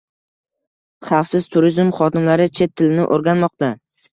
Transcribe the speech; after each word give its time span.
“Xavfsiz 1.09 1.45
turizm” 1.57 1.91
xodimlari 1.99 2.51
chet 2.61 2.75
tilini 2.83 3.07
oʻrganmoqda 3.19 3.75